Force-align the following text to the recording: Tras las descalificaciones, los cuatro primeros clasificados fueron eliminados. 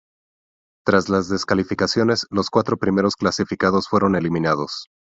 Tras 0.83 1.09
las 1.09 1.29
descalificaciones, 1.29 2.25
los 2.31 2.49
cuatro 2.49 2.75
primeros 2.77 3.15
clasificados 3.15 3.87
fueron 3.87 4.15
eliminados. 4.15 4.87